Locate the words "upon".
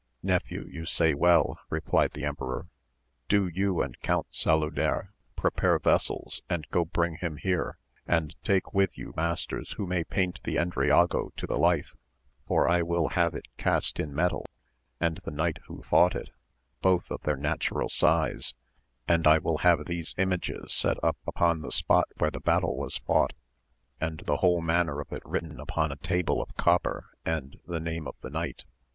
21.27-21.61, 25.59-25.91